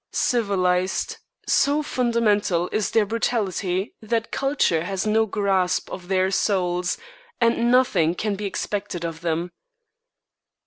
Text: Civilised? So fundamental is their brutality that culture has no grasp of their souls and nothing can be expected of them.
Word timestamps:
Civilised? 0.13 1.17
So 1.45 1.83
fundamental 1.83 2.69
is 2.71 2.89
their 2.89 3.05
brutality 3.05 3.93
that 4.01 4.31
culture 4.31 4.83
has 4.83 5.05
no 5.05 5.27
grasp 5.27 5.91
of 5.91 6.07
their 6.07 6.31
souls 6.31 6.97
and 7.39 7.69
nothing 7.69 8.15
can 8.15 8.35
be 8.35 8.45
expected 8.45 9.05
of 9.05 9.21
them. 9.21 9.51